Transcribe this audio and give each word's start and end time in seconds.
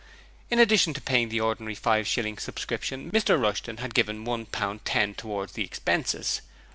In 0.49 0.57
addition 0.57 0.95
to 0.95 0.99
paying 1.01 1.29
the 1.29 1.41
ordinary 1.41 1.75
five 1.75 2.07
shilling 2.07 2.39
subscription, 2.39 3.11
Mr 3.11 3.39
Rushton 3.39 3.77
had 3.77 3.93
given 3.93 4.25
one 4.25 4.47
pound 4.47 4.83
ten 4.83 5.13
towards 5.13 5.53
the 5.53 5.63
expenses. 5.63 6.41